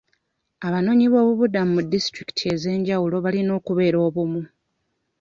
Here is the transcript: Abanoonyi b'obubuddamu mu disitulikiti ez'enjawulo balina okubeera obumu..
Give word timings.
Abanoonyi 0.67 1.05
b'obubuddamu 1.11 1.71
mu 1.75 1.81
disitulikiti 1.93 2.43
ez'enjawulo 2.53 3.15
balina 3.25 3.51
okubeera 3.59 3.97
obumu.. 4.07 4.41